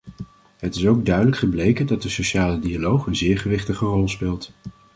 Het 0.57 0.75
is 0.75 0.85
ook 0.87 1.05
duidelijk 1.05 1.37
gebleken 1.37 1.85
dat 1.87 2.01
de 2.01 2.09
sociale 2.09 2.59
dialoog 2.59 3.05
een 3.05 3.15
zeer 3.15 3.37
gewichtige 3.37 3.85
rol 3.85 4.07
speelt. 4.07 4.51